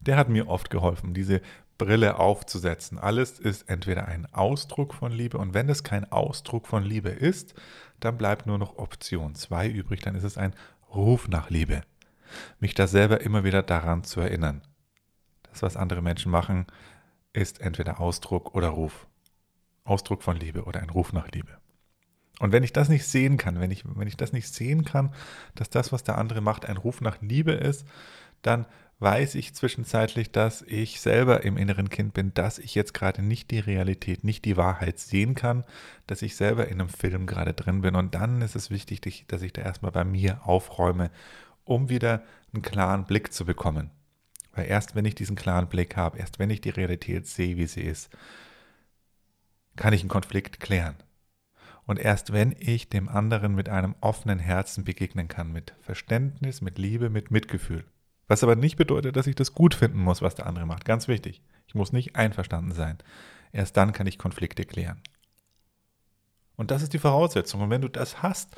Der 0.00 0.16
hat 0.16 0.28
mir 0.28 0.48
oft 0.48 0.70
geholfen, 0.70 1.14
diese 1.14 1.40
Brille 1.84 2.18
aufzusetzen. 2.18 2.98
Alles 2.98 3.38
ist 3.38 3.68
entweder 3.68 4.06
ein 4.06 4.26
Ausdruck 4.32 4.94
von 4.94 5.12
Liebe 5.12 5.38
und 5.38 5.54
wenn 5.54 5.68
es 5.68 5.82
kein 5.82 6.10
Ausdruck 6.10 6.66
von 6.66 6.84
Liebe 6.84 7.10
ist, 7.10 7.54
dann 8.00 8.18
bleibt 8.18 8.46
nur 8.46 8.58
noch 8.58 8.78
Option 8.78 9.34
2 9.34 9.68
übrig, 9.68 10.00
dann 10.00 10.14
ist 10.14 10.24
es 10.24 10.38
ein 10.38 10.54
Ruf 10.94 11.28
nach 11.28 11.50
Liebe. 11.50 11.82
Mich 12.60 12.74
da 12.74 12.86
selber 12.86 13.20
immer 13.20 13.44
wieder 13.44 13.62
daran 13.62 14.04
zu 14.04 14.20
erinnern. 14.20 14.62
Das, 15.50 15.62
was 15.62 15.76
andere 15.76 16.02
Menschen 16.02 16.30
machen, 16.30 16.66
ist 17.32 17.60
entweder 17.60 18.00
Ausdruck 18.00 18.54
oder 18.54 18.68
Ruf. 18.68 19.06
Ausdruck 19.84 20.22
von 20.22 20.36
Liebe 20.36 20.64
oder 20.64 20.80
ein 20.80 20.90
Ruf 20.90 21.12
nach 21.12 21.28
Liebe. 21.28 21.58
Und 22.38 22.52
wenn 22.52 22.62
ich 22.62 22.72
das 22.72 22.88
nicht 22.88 23.06
sehen 23.06 23.36
kann, 23.36 23.60
wenn 23.60 23.70
ich, 23.70 23.84
wenn 23.84 24.08
ich 24.08 24.16
das 24.16 24.32
nicht 24.32 24.48
sehen 24.48 24.84
kann, 24.84 25.14
dass 25.54 25.70
das, 25.70 25.92
was 25.92 26.02
der 26.02 26.18
andere 26.18 26.40
macht, 26.40 26.66
ein 26.66 26.76
Ruf 26.76 27.00
nach 27.00 27.20
Liebe 27.20 27.52
ist, 27.52 27.86
dann 28.42 28.66
weiß 29.02 29.34
ich 29.34 29.52
zwischenzeitlich, 29.52 30.30
dass 30.30 30.62
ich 30.62 31.00
selber 31.00 31.42
im 31.42 31.56
inneren 31.56 31.90
Kind 31.90 32.14
bin, 32.14 32.32
dass 32.34 32.60
ich 32.60 32.76
jetzt 32.76 32.94
gerade 32.94 33.20
nicht 33.20 33.50
die 33.50 33.58
Realität, 33.58 34.22
nicht 34.22 34.44
die 34.44 34.56
Wahrheit 34.56 35.00
sehen 35.00 35.34
kann, 35.34 35.64
dass 36.06 36.22
ich 36.22 36.36
selber 36.36 36.68
in 36.68 36.80
einem 36.80 36.88
Film 36.88 37.26
gerade 37.26 37.52
drin 37.52 37.80
bin. 37.80 37.96
Und 37.96 38.14
dann 38.14 38.40
ist 38.42 38.54
es 38.54 38.70
wichtig, 38.70 39.24
dass 39.26 39.42
ich 39.42 39.52
da 39.52 39.62
erstmal 39.62 39.90
bei 39.90 40.04
mir 40.04 40.46
aufräume, 40.46 41.10
um 41.64 41.88
wieder 41.88 42.22
einen 42.54 42.62
klaren 42.62 43.04
Blick 43.04 43.32
zu 43.32 43.44
bekommen. 43.44 43.90
Weil 44.52 44.66
erst 44.66 44.94
wenn 44.94 45.04
ich 45.04 45.16
diesen 45.16 45.34
klaren 45.34 45.68
Blick 45.68 45.96
habe, 45.96 46.18
erst 46.18 46.38
wenn 46.38 46.50
ich 46.50 46.60
die 46.60 46.70
Realität 46.70 47.26
sehe, 47.26 47.56
wie 47.56 47.66
sie 47.66 47.82
ist, 47.82 48.08
kann 49.74 49.92
ich 49.92 50.02
einen 50.02 50.10
Konflikt 50.10 50.60
klären. 50.60 50.94
Und 51.86 51.98
erst 51.98 52.32
wenn 52.32 52.54
ich 52.56 52.88
dem 52.88 53.08
anderen 53.08 53.56
mit 53.56 53.68
einem 53.68 53.96
offenen 54.00 54.38
Herzen 54.38 54.84
begegnen 54.84 55.26
kann, 55.26 55.50
mit 55.50 55.74
Verständnis, 55.80 56.60
mit 56.60 56.78
Liebe, 56.78 57.10
mit 57.10 57.32
Mitgefühl, 57.32 57.84
was 58.28 58.42
aber 58.42 58.56
nicht 58.56 58.76
bedeutet, 58.76 59.16
dass 59.16 59.26
ich 59.26 59.34
das 59.34 59.52
gut 59.52 59.74
finden 59.74 59.98
muss, 59.98 60.22
was 60.22 60.34
der 60.34 60.46
andere 60.46 60.66
macht. 60.66 60.84
Ganz 60.84 61.08
wichtig. 61.08 61.42
Ich 61.66 61.74
muss 61.74 61.92
nicht 61.92 62.16
einverstanden 62.16 62.72
sein. 62.72 62.98
Erst 63.52 63.76
dann 63.76 63.92
kann 63.92 64.06
ich 64.06 64.18
Konflikte 64.18 64.64
klären. 64.64 65.00
Und 66.56 66.70
das 66.70 66.82
ist 66.82 66.92
die 66.92 66.98
Voraussetzung. 66.98 67.62
Und 67.62 67.70
wenn 67.70 67.82
du 67.82 67.88
das 67.88 68.22
hast, 68.22 68.54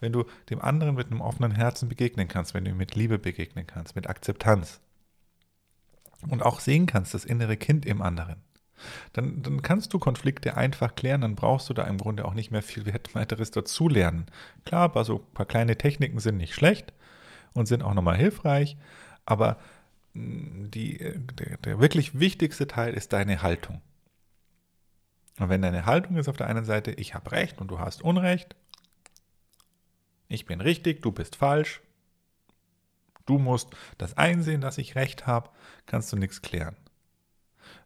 wenn 0.00 0.12
du 0.12 0.24
dem 0.50 0.60
anderen 0.60 0.96
mit 0.96 1.10
einem 1.10 1.20
offenen 1.20 1.52
Herzen 1.52 1.88
begegnen 1.88 2.28
kannst, 2.28 2.54
wenn 2.54 2.64
du 2.64 2.70
ihm 2.70 2.76
mit 2.76 2.94
Liebe 2.94 3.18
begegnen 3.18 3.66
kannst, 3.66 3.96
mit 3.96 4.08
Akzeptanz 4.08 4.80
und 6.28 6.42
auch 6.42 6.60
sehen 6.60 6.86
kannst, 6.86 7.14
das 7.14 7.24
innere 7.24 7.56
Kind 7.56 7.86
im 7.86 8.02
anderen, 8.02 8.42
Dann, 9.12 9.42
dann 9.42 9.62
kannst 9.62 9.94
du 9.94 9.98
Konflikte 9.98 10.56
einfach 10.56 10.96
klären, 10.96 11.20
dann 11.20 11.36
brauchst 11.36 11.70
du 11.70 11.74
da 11.74 11.84
im 11.84 11.96
Grunde 11.96 12.24
auch 12.24 12.34
nicht 12.34 12.50
mehr 12.50 12.62
viel 12.62 12.84
weiteres 13.12 13.50
dazulernen. 13.50 14.26
Klar, 14.64 14.82
aber 14.82 15.04
so 15.04 15.18
ein 15.18 15.34
paar 15.34 15.46
kleine 15.46 15.78
Techniken 15.78 16.18
sind 16.18 16.36
nicht 16.36 16.54
schlecht 16.54 16.92
und 17.54 17.66
sind 17.66 17.82
auch 17.82 17.94
nochmal 17.94 18.16
hilfreich, 18.16 18.76
aber 19.24 19.58
mm, 20.12 20.70
die, 20.70 20.98
der, 21.38 21.56
der 21.58 21.80
wirklich 21.80 22.18
wichtigste 22.18 22.66
Teil 22.66 22.94
ist 22.94 23.12
deine 23.12 23.42
Haltung. 23.42 23.80
Und 25.38 25.48
wenn 25.48 25.62
deine 25.62 25.86
Haltung 25.86 26.16
ist 26.16 26.28
auf 26.28 26.36
der 26.36 26.48
einen 26.48 26.64
Seite, 26.64 26.92
ich 26.92 27.14
habe 27.14 27.32
Recht 27.32 27.60
und 27.60 27.68
du 27.68 27.78
hast 27.78 28.02
Unrecht, 28.02 28.54
ich 30.28 30.46
bin 30.46 30.60
richtig, 30.60 31.02
du 31.02 31.12
bist 31.12 31.36
falsch, 31.36 31.80
du 33.26 33.38
musst 33.38 33.70
das 33.98 34.16
einsehen, 34.16 34.60
dass 34.60 34.78
ich 34.78 34.94
Recht 34.94 35.26
habe, 35.26 35.50
kannst 35.86 36.12
du 36.12 36.16
nichts 36.16 36.42
klären. 36.42 36.76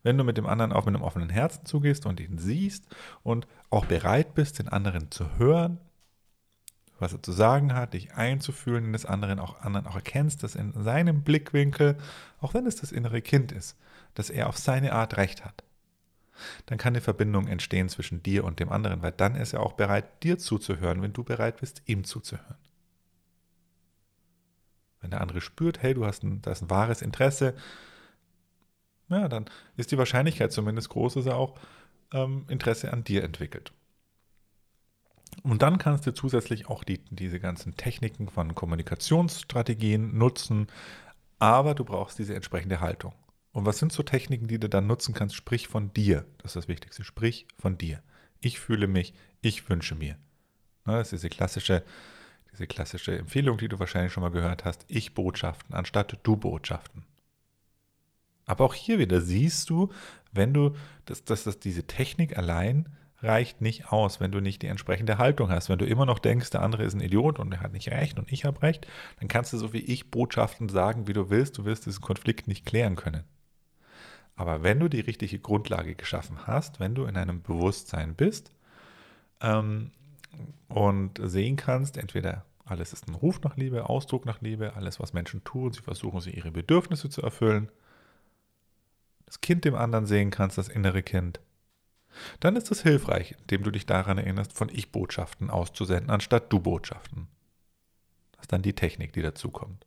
Wenn 0.02 0.18
du 0.18 0.25
mit 0.25 0.37
dem 0.37 0.46
anderen 0.46 0.72
auch 0.72 0.87
mit 0.87 0.94
einem 0.94 1.04
offenen 1.04 1.30
Herzen 1.30 1.64
zugehst 1.64 2.06
und 2.06 2.20
ihn 2.20 2.38
siehst 2.38 2.87
und 3.22 3.46
auch 3.70 3.87
bereit 3.87 4.34
bist, 4.34 4.58
den 4.58 4.68
anderen 4.68 5.10
zu 5.10 5.38
hören, 5.38 5.78
was 6.99 7.12
er 7.12 7.23
zu 7.23 7.33
sagen 7.33 7.75
hat, 7.75 7.95
dich 7.95 8.14
einzufühlen 8.14 8.87
in 8.87 8.93
das 8.93 9.07
anderen, 9.07 9.38
auch 9.38 9.61
anderen 9.61 9.87
auch 9.87 9.95
erkennst, 9.95 10.43
dass 10.43 10.55
in 10.55 10.73
seinem 10.83 11.23
Blickwinkel, 11.23 11.97
auch 12.40 12.55
wenn 12.55 12.67
es 12.67 12.76
das 12.76 12.93
innere 12.93 13.23
Kind 13.23 13.52
ist, 13.52 13.76
dass 14.14 14.31
er 14.31 14.49
auf 14.49 14.59
seine 14.59 14.93
Art 14.93 15.17
Recht 15.17 15.45
hat 15.45 15.62
dann 16.67 16.78
kann 16.78 16.93
eine 16.93 17.00
Verbindung 17.00 17.47
entstehen 17.47 17.88
zwischen 17.88 18.23
dir 18.23 18.45
und 18.45 18.61
dem 18.61 18.71
anderen, 18.71 19.02
weil 19.02 19.12
dann 19.12 19.35
ist 19.35 19.52
er 19.52 19.61
auch 19.61 19.73
bereit, 19.73 20.23
dir 20.23 20.38
zuzuhören, 20.38 21.02
wenn 21.02 21.12
du 21.12 21.25
bereit 21.25 21.61
bist, 21.61 21.83
ihm 21.87 22.05
zuzuhören. 22.05 22.57
Wenn 25.00 25.11
der 25.11 25.21
andere 25.21 25.40
spürt, 25.40 25.83
hey, 25.83 25.95
du 25.95 26.05
hast 26.05 26.23
ein, 26.25 26.43
das 26.43 26.62
ein 26.62 26.71
wahres 26.71 27.02
Interesse, 27.02 27.55
ja, 29.09 29.28
dann 29.28 29.47
ist 29.76 29.90
die 29.93 29.99
Wahrscheinlichkeit 29.99 30.52
zumindest 30.52 30.90
groß, 30.90 31.14
dass 31.14 31.26
er 31.26 31.37
auch 31.37 31.59
ähm, 32.12 32.45
Interesse 32.49 32.93
an 32.93 33.05
dir 33.05 33.25
entwickelt. 33.25 33.73
Und 35.42 35.62
dann 35.62 35.78
kannst 35.78 36.07
du 36.07 36.12
zusätzlich 36.12 36.68
auch 36.68 36.85
die, 36.85 36.99
diese 37.11 37.40
ganzen 37.40 37.76
Techniken 37.76 38.28
von 38.28 38.54
Kommunikationsstrategien 38.54 40.16
nutzen, 40.16 40.68
aber 41.38 41.75
du 41.75 41.85
brauchst 41.85 42.18
diese 42.18 42.35
entsprechende 42.35 42.80
Haltung. 42.80 43.14
Und 43.52 43.66
was 43.66 43.78
sind 43.78 43.92
so 43.92 44.02
Techniken, 44.02 44.49
die 44.49 44.59
du 44.59 44.68
dann 44.68 44.87
nutzen 44.87 45.14
kannst? 45.14 45.35
Sprich 45.35 45.68
von 45.68 45.92
dir. 45.92 46.26
Das 46.38 46.50
ist 46.50 46.57
das 46.57 46.68
Wichtigste. 46.68 47.04
Sprich 47.04 47.47
von 47.59 47.78
dir. 47.78 48.02
Ich 48.40 48.61
fühle 48.61 48.87
mich, 48.87 49.14
ich 49.40 49.68
wünsche 49.68 49.95
mir. 49.95 50.16
Das 50.85 51.09
ist 51.09 51.23
diese 51.23 51.28
klassische, 51.28 51.83
diese 52.52 52.66
klassische 52.66 53.18
Empfehlung, 53.18 53.59
die 53.59 53.68
du 53.68 53.78
wahrscheinlich 53.78 54.12
schon 54.12 54.23
mal 54.23 54.30
gehört 54.30 54.64
hast. 54.64 54.85
Ich 54.88 55.14
Botschaften 55.14 55.75
anstatt 55.75 56.18
du 56.23 56.37
Botschaften. 56.37 57.04
Aber 58.47 58.64
auch 58.64 58.75
hier 58.75 58.99
wieder 58.99 59.21
siehst 59.21 59.68
du, 59.71 59.90
wenn 60.33 60.54
du, 60.54 60.75
dass, 61.04 61.25
dass, 61.25 61.45
dass 61.45 61.59
diese 61.59 61.87
Technik 61.87 62.38
allein 62.38 62.88
reicht 63.20 63.60
nicht 63.60 63.90
aus, 63.92 64.20
wenn 64.20 64.30
du 64.30 64.40
nicht 64.40 64.62
die 64.62 64.68
entsprechende 64.68 65.18
Haltung 65.18 65.50
hast. 65.50 65.68
Wenn 65.68 65.78
du 65.78 65.87
immer 65.87 66.06
noch 66.06 66.18
denkst, 66.18 66.50
der 66.50 66.62
andere 66.62 66.84
ist 66.84 66.94
ein 66.94 67.00
Idiot 67.00 67.38
und 67.38 67.52
er 67.52 67.60
hat 67.60 67.72
nicht 67.72 67.90
recht 67.90 68.18
und 68.18 68.30
ich 68.30 68.44
habe 68.44 68.62
recht, 68.62 68.87
dann 69.18 69.28
kannst 69.28 69.52
du 69.52 69.58
so 69.58 69.72
wie 69.72 69.78
ich 69.78 70.10
Botschaften 70.10 70.68
sagen, 70.68 71.08
wie 71.08 71.12
du 71.12 71.30
willst. 71.30 71.58
Du 71.58 71.64
wirst 71.64 71.87
diesen 71.87 72.00
Konflikt 72.00 72.46
nicht 72.46 72.64
klären 72.64 72.96
können. 72.96 73.25
Aber 74.37 74.62
wenn 74.62 74.78
du 74.78 74.88
die 74.88 75.00
richtige 75.00 75.40
Grundlage 75.40 75.96
geschaffen 75.96 76.46
hast, 76.46 76.78
wenn 76.78 76.94
du 76.94 77.06
in 77.06 77.16
einem 77.16 77.42
Bewusstsein 77.42 78.14
bist 78.14 78.52
ähm, 79.40 79.90
und 80.68 81.18
sehen 81.20 81.56
kannst, 81.56 81.96
entweder 81.96 82.44
alles 82.64 82.92
ist 82.92 83.08
ein 83.08 83.14
Ruf 83.14 83.40
nach 83.42 83.56
Liebe, 83.56 83.88
Ausdruck 83.88 84.26
nach 84.26 84.40
Liebe, 84.40 84.76
alles, 84.76 85.00
was 85.00 85.12
Menschen 85.12 85.42
tun, 85.42 85.72
sie 85.72 85.80
versuchen, 85.80 86.20
sie 86.20 86.30
ihre 86.30 86.52
Bedürfnisse 86.52 87.08
zu 87.08 87.22
erfüllen, 87.22 87.68
das 89.26 89.40
Kind 89.40 89.64
dem 89.64 89.75
anderen 89.75 90.06
sehen 90.06 90.30
kannst, 90.30 90.56
das 90.56 90.68
innere 90.68 91.02
Kind, 91.02 91.40
dann 92.41 92.57
ist 92.57 92.71
es 92.71 92.83
hilfreich, 92.83 93.37
indem 93.41 93.62
du 93.62 93.71
dich 93.71 93.87
daran 93.87 94.19
erinnerst, 94.19 94.53
von 94.53 94.69
Ich-Botschaften 94.69 95.50
auszusenden, 95.50 96.11
anstatt 96.11 96.53
Du-Botschaften. 96.53 97.29
Das 98.33 98.43
ist 98.43 98.53
dann 98.53 98.62
die 98.62 98.75
Technik, 98.75 99.12
die 99.12 99.23
dazukommt. 99.23 99.87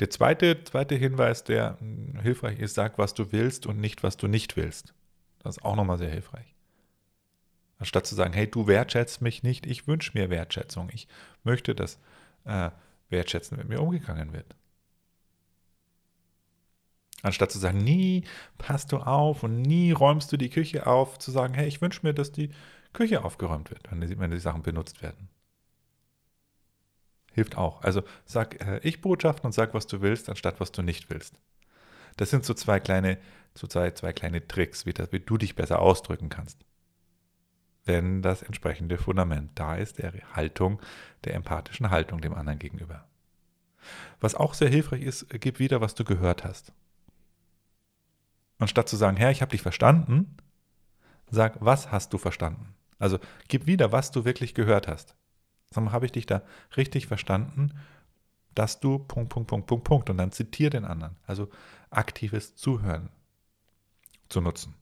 Der 0.00 0.10
zweite, 0.10 0.62
zweite 0.64 0.94
Hinweis, 0.94 1.44
der 1.44 1.78
hm, 1.80 2.20
hilfreich 2.20 2.58
ist, 2.58 2.74
sag, 2.74 2.98
was 2.98 3.14
du 3.14 3.32
willst 3.32 3.66
und 3.66 3.80
nicht, 3.80 4.02
was 4.02 4.16
du 4.16 4.26
nicht 4.26 4.56
willst. 4.56 4.94
Das 5.42 5.56
ist 5.56 5.64
auch 5.64 5.76
nochmal 5.76 5.98
sehr 5.98 6.10
hilfreich. 6.10 6.54
Anstatt 7.78 8.06
zu 8.06 8.14
sagen, 8.14 8.32
hey, 8.32 8.50
du 8.50 8.66
wertschätzt 8.66 9.20
mich 9.20 9.42
nicht, 9.42 9.66
ich 9.66 9.86
wünsche 9.86 10.12
mir 10.14 10.30
Wertschätzung. 10.30 10.88
Ich 10.92 11.08
möchte, 11.44 11.74
dass 11.74 11.98
äh, 12.44 12.70
wertschätzend 13.10 13.58
mit 13.58 13.68
mir 13.68 13.80
umgegangen 13.80 14.32
wird. 14.32 14.56
Anstatt 17.26 17.50
zu 17.50 17.58
sagen, 17.58 17.78
nie 17.78 18.24
passt 18.56 18.92
du 18.92 18.98
auf 18.98 19.42
und 19.42 19.60
nie 19.60 19.92
räumst 19.92 20.32
du 20.32 20.36
die 20.36 20.50
Küche 20.50 20.86
auf, 20.86 21.18
zu 21.18 21.30
sagen, 21.30 21.54
hey, 21.54 21.66
ich 21.66 21.80
wünsche 21.82 22.00
mir, 22.04 22.14
dass 22.14 22.32
die 22.32 22.50
Küche 22.92 23.24
aufgeräumt 23.24 23.70
wird, 23.70 23.90
wenn 23.90 24.00
die, 24.00 24.18
wenn 24.18 24.30
die 24.30 24.38
Sachen 24.38 24.62
benutzt 24.62 25.02
werden 25.02 25.28
hilft 27.36 27.56
auch. 27.56 27.82
Also 27.82 28.02
sag 28.24 28.60
äh, 28.66 28.80
Ich-Botschaften 28.82 29.46
und 29.46 29.52
sag, 29.52 29.74
was 29.74 29.86
du 29.86 30.00
willst, 30.00 30.28
anstatt 30.28 30.58
was 30.58 30.72
du 30.72 30.82
nicht 30.82 31.10
willst. 31.10 31.34
Das 32.16 32.30
sind 32.30 32.46
so 32.46 32.54
zwei 32.54 32.80
kleine, 32.80 33.18
so 33.54 33.66
zwei, 33.66 33.90
zwei 33.90 34.14
kleine 34.14 34.48
Tricks, 34.48 34.86
wie, 34.86 34.94
das, 34.94 35.12
wie 35.12 35.20
du 35.20 35.36
dich 35.36 35.54
besser 35.54 35.80
ausdrücken 35.80 36.30
kannst. 36.30 36.64
Wenn 37.84 38.22
das 38.22 38.42
entsprechende 38.42 38.96
Fundament 38.96 39.50
da 39.54 39.76
ist, 39.76 39.98
der 39.98 40.14
Haltung, 40.32 40.80
der 41.24 41.34
empathischen 41.34 41.90
Haltung 41.90 42.22
dem 42.22 42.34
anderen 42.34 42.58
gegenüber. 42.58 43.06
Was 44.18 44.34
auch 44.34 44.54
sehr 44.54 44.70
hilfreich 44.70 45.02
ist, 45.02 45.26
gib 45.28 45.58
wieder, 45.58 45.82
was 45.82 45.94
du 45.94 46.04
gehört 46.04 46.42
hast. 46.42 46.72
Anstatt 48.58 48.88
zu 48.88 48.96
sagen, 48.96 49.16
Herr, 49.16 49.30
ich 49.30 49.42
habe 49.42 49.50
dich 49.50 49.62
verstanden, 49.62 50.36
sag, 51.30 51.56
was 51.60 51.92
hast 51.92 52.12
du 52.12 52.18
verstanden? 52.18 52.74
Also 52.98 53.18
gib 53.48 53.66
wieder, 53.66 53.92
was 53.92 54.10
du 54.10 54.24
wirklich 54.24 54.54
gehört 54.54 54.88
hast. 54.88 55.14
Sag 55.70 55.92
habe 55.92 56.06
ich 56.06 56.12
dich 56.12 56.26
da 56.26 56.42
richtig 56.76 57.06
verstanden, 57.06 57.72
dass 58.54 58.80
du 58.80 58.98
Punkt, 58.98 59.28
Punkt, 59.28 59.48
Punkt, 59.48 59.66
Punkt, 59.66 59.84
Punkt 59.84 60.10
und 60.10 60.16
dann 60.16 60.32
zitiere 60.32 60.70
den 60.70 60.84
anderen. 60.84 61.16
Also 61.26 61.50
aktives 61.90 62.56
Zuhören 62.56 63.10
zu 64.28 64.40
nutzen. 64.40 64.74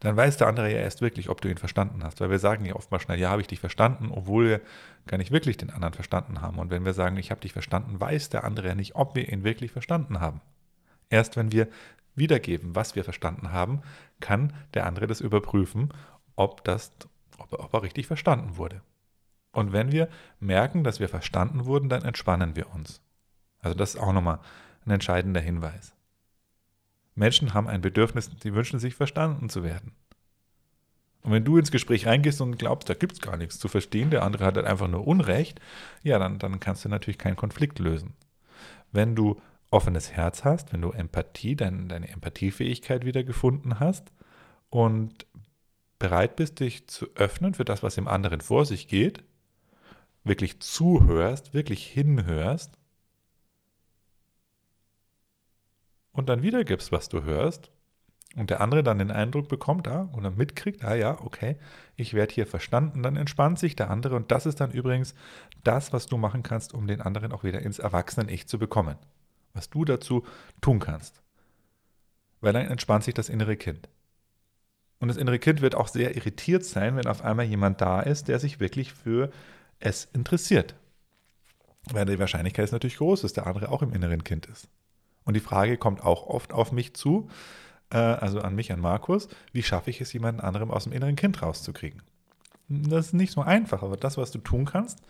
Dann 0.00 0.16
weiß 0.16 0.36
der 0.36 0.48
andere 0.48 0.70
ja 0.70 0.78
erst 0.78 1.00
wirklich, 1.00 1.28
ob 1.28 1.40
du 1.40 1.48
ihn 1.48 1.56
verstanden 1.56 2.04
hast, 2.04 2.20
weil 2.20 2.30
wir 2.30 2.38
sagen 2.38 2.64
ja 2.64 2.74
oftmals 2.74 3.04
schnell, 3.04 3.18
ja, 3.18 3.30
habe 3.30 3.40
ich 3.40 3.46
dich 3.46 3.60
verstanden, 3.60 4.10
obwohl 4.10 4.48
wir 4.48 4.60
gar 5.06 5.16
nicht 5.16 5.30
wirklich 5.30 5.56
den 5.56 5.70
anderen 5.70 5.94
verstanden 5.94 6.40
haben. 6.40 6.58
Und 6.58 6.70
wenn 6.70 6.84
wir 6.84 6.92
sagen, 6.92 7.16
ich 7.16 7.30
habe 7.30 7.40
dich 7.40 7.52
verstanden, 7.52 8.00
weiß 8.00 8.28
der 8.28 8.44
andere 8.44 8.68
ja 8.68 8.74
nicht, 8.74 8.96
ob 8.96 9.14
wir 9.14 9.28
ihn 9.32 9.44
wirklich 9.44 9.72
verstanden 9.72 10.20
haben. 10.20 10.40
Erst 11.12 11.36
wenn 11.36 11.52
wir 11.52 11.68
wiedergeben, 12.14 12.74
was 12.74 12.96
wir 12.96 13.04
verstanden 13.04 13.52
haben, 13.52 13.82
kann 14.20 14.54
der 14.72 14.86
andere 14.86 15.06
das 15.06 15.20
überprüfen, 15.20 15.92
ob, 16.36 16.64
das, 16.64 16.90
ob, 17.36 17.52
ob 17.52 17.74
er 17.74 17.82
richtig 17.82 18.06
verstanden 18.06 18.56
wurde. 18.56 18.80
Und 19.52 19.74
wenn 19.74 19.92
wir 19.92 20.08
merken, 20.40 20.84
dass 20.84 21.00
wir 21.00 21.10
verstanden 21.10 21.66
wurden, 21.66 21.90
dann 21.90 22.02
entspannen 22.02 22.56
wir 22.56 22.74
uns. 22.74 23.02
Also 23.58 23.76
das 23.76 23.94
ist 23.94 24.00
auch 24.00 24.14
nochmal 24.14 24.38
ein 24.86 24.92
entscheidender 24.92 25.42
Hinweis. 25.42 25.94
Menschen 27.14 27.52
haben 27.52 27.68
ein 27.68 27.82
Bedürfnis, 27.82 28.30
sie 28.42 28.54
wünschen 28.54 28.78
sich 28.78 28.94
verstanden 28.94 29.50
zu 29.50 29.62
werden. 29.62 29.92
Und 31.20 31.32
wenn 31.32 31.44
du 31.44 31.58
ins 31.58 31.70
Gespräch 31.70 32.06
reingehst 32.06 32.40
und 32.40 32.58
glaubst, 32.58 32.88
da 32.88 32.94
gibt 32.94 33.12
es 33.12 33.20
gar 33.20 33.36
nichts 33.36 33.58
zu 33.58 33.68
verstehen, 33.68 34.08
der 34.08 34.22
andere 34.22 34.46
hat 34.46 34.56
halt 34.56 34.66
einfach 34.66 34.88
nur 34.88 35.06
Unrecht, 35.06 35.60
ja, 36.02 36.18
dann, 36.18 36.38
dann 36.38 36.58
kannst 36.58 36.86
du 36.86 36.88
natürlich 36.88 37.18
keinen 37.18 37.36
Konflikt 37.36 37.78
lösen. 37.80 38.14
Wenn 38.92 39.14
du 39.14 39.38
offenes 39.72 40.12
Herz 40.12 40.44
hast, 40.44 40.72
wenn 40.72 40.82
du 40.82 40.90
Empathie, 40.90 41.56
dein, 41.56 41.88
deine 41.88 42.08
Empathiefähigkeit 42.08 43.04
wieder 43.04 43.24
gefunden 43.24 43.80
hast 43.80 44.12
und 44.70 45.26
bereit 45.98 46.36
bist, 46.36 46.60
dich 46.60 46.88
zu 46.88 47.06
öffnen 47.14 47.54
für 47.54 47.64
das, 47.64 47.82
was 47.82 47.96
im 47.96 48.08
anderen 48.08 48.40
vor 48.40 48.66
sich 48.66 48.88
geht, 48.88 49.24
wirklich 50.24 50.60
zuhörst, 50.60 51.54
wirklich 51.54 51.86
hinhörst 51.86 52.72
und 56.12 56.28
dann 56.28 56.42
wiedergibst, 56.42 56.92
was 56.92 57.08
du 57.08 57.22
hörst 57.22 57.70
und 58.36 58.50
der 58.50 58.60
andere 58.60 58.82
dann 58.82 58.98
den 58.98 59.10
Eindruck 59.10 59.48
bekommt, 59.48 59.88
ah, 59.88 60.10
oder 60.16 60.30
mitkriegt, 60.30 60.84
ah 60.84 60.94
ja, 60.94 61.20
okay, 61.20 61.56
ich 61.96 62.14
werde 62.14 62.34
hier 62.34 62.46
verstanden, 62.46 63.02
dann 63.02 63.16
entspannt 63.16 63.58
sich 63.58 63.76
der 63.76 63.90
andere 63.90 64.16
und 64.16 64.30
das 64.30 64.46
ist 64.46 64.60
dann 64.60 64.70
übrigens 64.70 65.14
das, 65.64 65.92
was 65.92 66.06
du 66.06 66.16
machen 66.16 66.42
kannst, 66.42 66.74
um 66.74 66.86
den 66.86 67.00
anderen 67.00 67.32
auch 67.32 67.44
wieder 67.44 67.62
ins 67.62 67.78
Erwachsenen-Ich 67.78 68.48
zu 68.48 68.58
bekommen. 68.58 68.96
Was 69.54 69.70
du 69.70 69.84
dazu 69.84 70.24
tun 70.60 70.78
kannst. 70.78 71.22
Weil 72.40 72.52
dann 72.52 72.66
entspannt 72.66 73.04
sich 73.04 73.14
das 73.14 73.28
innere 73.28 73.56
Kind. 73.56 73.88
Und 74.98 75.08
das 75.08 75.16
innere 75.16 75.38
Kind 75.38 75.60
wird 75.60 75.74
auch 75.74 75.88
sehr 75.88 76.16
irritiert 76.16 76.64
sein, 76.64 76.96
wenn 76.96 77.06
auf 77.06 77.22
einmal 77.22 77.46
jemand 77.46 77.80
da 77.80 78.00
ist, 78.00 78.28
der 78.28 78.38
sich 78.38 78.60
wirklich 78.60 78.92
für 78.92 79.30
es 79.80 80.04
interessiert. 80.12 80.76
Weil 81.90 82.06
die 82.06 82.18
Wahrscheinlichkeit 82.18 82.66
ist 82.66 82.72
natürlich 82.72 82.98
groß, 82.98 83.22
dass 83.22 83.32
der 83.32 83.46
andere 83.46 83.70
auch 83.70 83.82
im 83.82 83.92
inneren 83.92 84.22
Kind 84.22 84.46
ist. 84.46 84.68
Und 85.24 85.34
die 85.34 85.40
Frage 85.40 85.76
kommt 85.76 86.04
auch 86.04 86.26
oft 86.26 86.52
auf 86.52 86.72
mich 86.72 86.94
zu, 86.94 87.28
äh, 87.90 87.96
also 87.96 88.40
an 88.40 88.54
mich, 88.54 88.72
an 88.72 88.80
Markus, 88.80 89.28
wie 89.52 89.62
schaffe 89.62 89.90
ich 89.90 90.00
es, 90.00 90.12
jemanden 90.12 90.40
anderem 90.40 90.70
aus 90.70 90.84
dem 90.84 90.92
inneren 90.92 91.16
Kind 91.16 91.42
rauszukriegen? 91.42 92.02
Das 92.68 93.06
ist 93.06 93.12
nicht 93.12 93.32
so 93.32 93.42
einfach, 93.42 93.82
aber 93.82 93.96
das, 93.96 94.16
was 94.16 94.30
du 94.30 94.38
tun 94.38 94.64
kannst, 94.64 95.00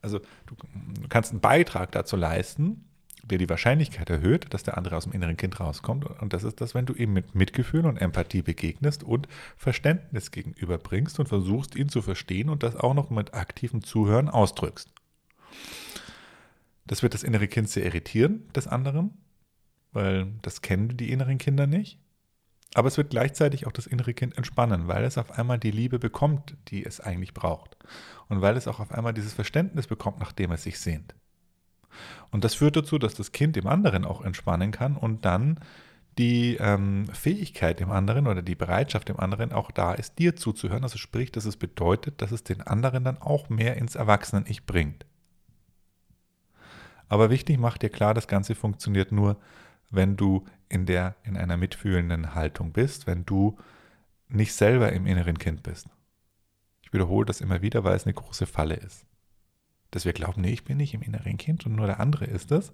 also 0.00 0.20
du, 0.46 0.54
du 1.00 1.08
kannst 1.08 1.32
einen 1.32 1.40
Beitrag 1.40 1.92
dazu 1.92 2.16
leisten, 2.16 2.84
der 3.30 3.38
die 3.38 3.48
Wahrscheinlichkeit 3.48 4.10
erhöht, 4.10 4.52
dass 4.52 4.62
der 4.62 4.76
andere 4.76 4.96
aus 4.96 5.04
dem 5.04 5.12
inneren 5.12 5.36
Kind 5.36 5.58
rauskommt. 5.60 6.04
Und 6.04 6.32
das 6.32 6.44
ist 6.44 6.60
das, 6.60 6.74
wenn 6.74 6.86
du 6.86 6.94
ihm 6.94 7.12
mit 7.12 7.34
Mitgefühl 7.34 7.86
und 7.86 7.96
Empathie 7.96 8.42
begegnest 8.42 9.02
und 9.02 9.28
Verständnis 9.56 10.30
gegenüberbringst 10.30 11.18
und 11.18 11.28
versuchst, 11.28 11.74
ihn 11.74 11.88
zu 11.88 12.02
verstehen 12.02 12.48
und 12.50 12.62
das 12.62 12.76
auch 12.76 12.94
noch 12.94 13.10
mit 13.10 13.34
aktivem 13.34 13.82
Zuhören 13.82 14.28
ausdrückst. 14.28 14.90
Das 16.86 17.02
wird 17.02 17.14
das 17.14 17.22
innere 17.22 17.48
Kind 17.48 17.70
sehr 17.70 17.84
irritieren, 17.84 18.48
des 18.54 18.66
anderen, 18.66 19.16
weil 19.92 20.26
das 20.42 20.60
kennen 20.60 20.96
die 20.96 21.10
inneren 21.10 21.38
Kinder 21.38 21.66
nicht. 21.66 21.98
Aber 22.74 22.88
es 22.88 22.96
wird 22.96 23.10
gleichzeitig 23.10 23.66
auch 23.66 23.72
das 23.72 23.86
innere 23.86 24.14
Kind 24.14 24.36
entspannen, 24.36 24.88
weil 24.88 25.04
es 25.04 25.16
auf 25.16 25.30
einmal 25.30 25.58
die 25.58 25.70
Liebe 25.70 26.00
bekommt, 26.00 26.56
die 26.68 26.84
es 26.84 27.00
eigentlich 27.00 27.32
braucht. 27.32 27.76
Und 28.28 28.40
weil 28.40 28.56
es 28.56 28.66
auch 28.66 28.80
auf 28.80 28.90
einmal 28.90 29.14
dieses 29.14 29.32
Verständnis 29.32 29.86
bekommt, 29.86 30.18
nachdem 30.18 30.50
es 30.50 30.64
sich 30.64 30.80
sehnt. 30.80 31.14
Und 32.30 32.44
das 32.44 32.54
führt 32.54 32.76
dazu, 32.76 32.98
dass 32.98 33.14
das 33.14 33.32
Kind 33.32 33.56
im 33.56 33.66
anderen 33.66 34.04
auch 34.04 34.22
entspannen 34.22 34.70
kann 34.72 34.96
und 34.96 35.24
dann 35.24 35.60
die 36.18 36.56
ähm, 36.60 37.06
Fähigkeit 37.12 37.80
im 37.80 37.90
anderen 37.90 38.26
oder 38.26 38.42
die 38.42 38.54
Bereitschaft 38.54 39.10
im 39.10 39.18
anderen 39.18 39.52
auch 39.52 39.70
da 39.70 39.94
ist, 39.94 40.18
dir 40.18 40.36
zuzuhören. 40.36 40.84
Also 40.84 40.98
sprich, 40.98 41.32
dass 41.32 41.44
es 41.44 41.56
bedeutet, 41.56 42.22
dass 42.22 42.30
es 42.30 42.44
den 42.44 42.60
anderen 42.60 43.04
dann 43.04 43.18
auch 43.18 43.48
mehr 43.48 43.76
ins 43.76 43.96
Erwachsenen-Ich 43.96 44.64
bringt. 44.64 45.06
Aber 47.08 47.30
wichtig, 47.30 47.58
mach 47.58 47.78
dir 47.78 47.90
klar, 47.90 48.14
das 48.14 48.28
Ganze 48.28 48.54
funktioniert 48.54 49.12
nur, 49.12 49.36
wenn 49.90 50.16
du 50.16 50.44
in, 50.68 50.86
der, 50.86 51.14
in 51.24 51.36
einer 51.36 51.56
mitfühlenden 51.56 52.34
Haltung 52.34 52.72
bist, 52.72 53.06
wenn 53.06 53.24
du 53.24 53.58
nicht 54.28 54.54
selber 54.54 54.92
im 54.92 55.06
inneren 55.06 55.38
Kind 55.38 55.62
bist. 55.62 55.88
Ich 56.82 56.92
wiederhole 56.92 57.26
das 57.26 57.40
immer 57.40 57.62
wieder, 57.62 57.84
weil 57.84 57.96
es 57.96 58.04
eine 58.04 58.14
große 58.14 58.46
Falle 58.46 58.76
ist. 58.76 59.04
Dass 59.94 60.04
wir 60.04 60.12
glauben, 60.12 60.40
nee, 60.40 60.50
ich 60.50 60.64
bin 60.64 60.76
nicht 60.76 60.92
im 60.92 61.02
inneren 61.02 61.36
Kind 61.36 61.66
und 61.66 61.76
nur 61.76 61.86
der 61.86 62.00
andere 62.00 62.24
ist 62.24 62.50
es. 62.50 62.72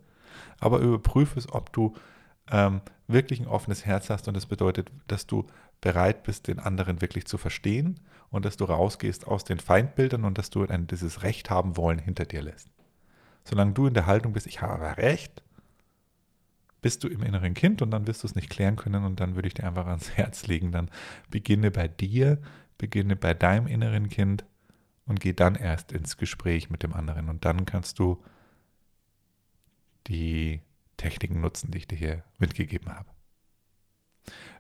Aber 0.59 0.79
überprüfe 0.79 1.39
es, 1.39 1.53
ob 1.53 1.71
du 1.71 1.95
ähm, 2.51 2.81
wirklich 3.09 3.41
ein 3.41 3.47
offenes 3.47 3.85
Herz 3.85 4.09
hast 4.09 4.27
und 4.27 4.35
das 4.35 4.47
bedeutet, 4.47 4.91
dass 5.07 5.27
du 5.27 5.47
bereit 5.83 6.23
bist, 6.23 6.49
den 6.49 6.59
anderen 6.59 7.03
wirklich 7.03 7.27
zu 7.27 7.37
verstehen 7.37 8.01
und 8.31 8.47
dass 8.47 8.57
du 8.57 8.65
rausgehst 8.65 9.27
aus 9.27 9.45
den 9.45 9.59
Feindbildern 9.59 10.25
und 10.25 10.39
dass 10.39 10.49
du 10.49 10.67
ein, 10.67 10.87
dieses 10.87 11.23
Recht 11.23 11.51
haben 11.51 11.77
wollen 11.77 11.99
hinter 11.99 12.25
dir 12.25 12.41
lässt. 12.41 12.71
Solange 13.45 13.73
du 13.73 13.87
in 13.87 13.95
der 13.95 14.07
Haltung 14.07 14.33
bist, 14.33 14.47
ich 14.47 14.63
habe 14.63 14.97
Recht, 14.97 15.43
bist 16.81 17.05
du 17.05 17.09
im 17.09 17.23
inneren 17.23 17.53
Kind 17.53 17.83
und 17.83 17.91
dann 17.91 18.07
wirst 18.07 18.23
du 18.23 18.29
es 18.29 18.35
nicht 18.35 18.49
klären 18.49 18.77
können 18.77 19.05
und 19.05 19.21
dann 19.21 19.35
würde 19.35 19.49
ich 19.49 19.55
dir 19.55 19.67
einfach 19.67 19.87
ans 19.87 20.11
Herz 20.13 20.47
legen, 20.47 20.73
dann 20.73 20.91
beginne 21.29 21.71
bei 21.71 21.87
dir, 21.87 22.39
beginne 22.79 23.15
bei 23.15 23.35
deinem 23.35 23.67
inneren 23.67 24.09
Kind 24.09 24.47
und 25.11 25.21
geh 25.21 25.33
dann 25.33 25.57
erst 25.57 25.93
ins 25.93 26.17
Gespräch 26.17 26.71
mit 26.71 26.83
dem 26.83 26.95
anderen 26.95 27.29
und 27.29 27.45
dann 27.45 27.67
kannst 27.67 27.99
du 27.99 28.23
die 30.07 30.63
Techniken 30.97 31.41
nutzen, 31.41 31.71
die 31.71 31.79
ich 31.79 31.89
dir 31.89 31.97
hier 31.97 32.25
mitgegeben 32.39 32.95
habe. 32.95 33.11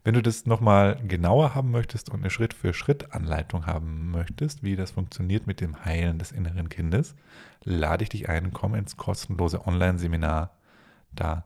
Wenn 0.02 0.14
du 0.14 0.22
das 0.22 0.46
nochmal 0.46 1.00
genauer 1.06 1.54
haben 1.54 1.70
möchtest 1.70 2.10
und 2.10 2.20
eine 2.20 2.30
Schritt-für-Schritt-Anleitung 2.30 3.66
haben 3.66 4.10
möchtest, 4.10 4.62
wie 4.62 4.74
das 4.74 4.90
funktioniert 4.90 5.46
mit 5.46 5.60
dem 5.60 5.84
Heilen 5.84 6.18
des 6.18 6.32
inneren 6.32 6.68
Kindes, 6.68 7.14
lade 7.62 8.02
ich 8.02 8.08
dich 8.08 8.28
ein, 8.28 8.52
komm 8.52 8.74
ins 8.74 8.96
kostenlose 8.96 9.66
Online-Seminar. 9.66 10.50
Da 11.12 11.44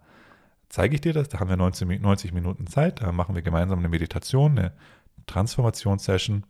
zeige 0.69 0.95
ich 0.95 1.01
dir 1.03 1.13
das. 1.13 1.29
Da 1.29 1.41
haben 1.41 1.51
wir 1.51 1.57
19, 1.57 2.01
90 2.01 2.33
Minuten 2.33 2.67
Zeit. 2.69 3.03
Da 3.03 3.13
machen 3.13 3.35
wir 3.35 3.43
gemeinsam 3.43 3.81
eine 3.81 3.89
Meditation, 3.89 4.59
eine 4.59 4.73
Transformationssession. 5.27 6.45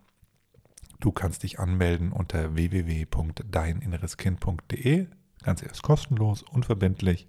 Du 1.01 1.13
kannst 1.13 1.43
dich 1.43 1.59
anmelden 1.59 2.13
unter 2.13 2.55
www.deininnereskind.de. 2.55 5.07
Das 5.07 5.45
Ganze 5.45 5.67
ist 5.67 5.83
kostenlos, 5.83 6.43
unverbindlich. 6.43 7.29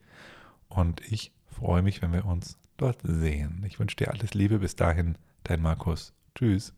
Und 0.69 1.01
ich 1.11 1.33
freue 1.47 1.81
mich, 1.81 2.01
wenn 2.01 2.13
wir 2.13 2.23
uns 2.25 2.57
dort 2.77 2.99
sehen. 3.03 3.63
Ich 3.65 3.79
wünsche 3.79 3.97
dir 3.97 4.11
alles 4.11 4.33
Liebe 4.33 4.59
bis 4.59 4.75
dahin, 4.75 5.17
dein 5.43 5.61
Markus. 5.61 6.13
Tschüss. 6.35 6.73